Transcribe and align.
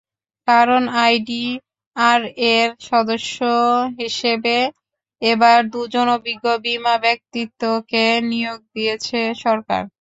কারণ, 0.47 0.81
আইডিআরএর 1.01 2.69
সদস্য 2.89 3.37
হিসেবে 3.99 4.57
এবার 5.21 5.59
দুজন 5.73 6.07
অভিজ্ঞ 6.17 6.45
বিমা 6.65 6.95
ব্যক্তিত্বকে 7.05 8.03
নিয়োগ 8.31 8.59
দিয়েছে 8.75 9.19
সরকার। 9.43 9.81